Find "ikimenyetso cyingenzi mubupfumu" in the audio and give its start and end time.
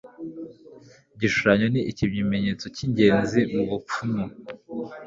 1.91-4.23